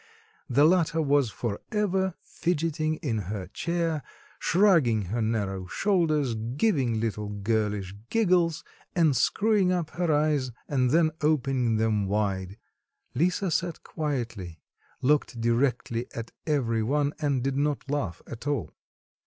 The 0.49 0.65
latter 0.65 0.99
was 0.99 1.29
for 1.29 1.61
ever 1.71 2.15
fidgeting 2.23 2.95
in 3.03 3.19
her 3.19 3.45
chair, 3.45 4.01
shrugging 4.39 5.03
her 5.03 5.21
narrow 5.21 5.67
shoulders, 5.67 6.33
giving 6.33 6.99
little 6.99 7.29
girlish 7.29 7.93
giggles, 8.09 8.63
and 8.95 9.15
screwing 9.15 9.71
up 9.71 9.91
her 9.91 10.11
eyes 10.11 10.51
and 10.67 10.89
then 10.89 11.11
opening 11.21 11.75
them 11.75 12.07
wide; 12.07 12.57
Lisa 13.13 13.51
sat 13.51 13.83
quietly, 13.83 14.59
looked 15.03 15.39
directly 15.39 16.07
at 16.15 16.31
every 16.47 16.81
one 16.81 17.13
and 17.19 17.43
did 17.43 17.55
not 17.55 17.87
laugh 17.87 18.23
at 18.25 18.47
all. 18.47 18.71